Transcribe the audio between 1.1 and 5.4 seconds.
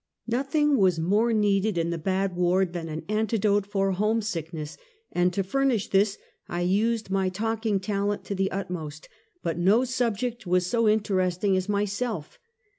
needed in the bad ward, than an antidote for homesickness, and,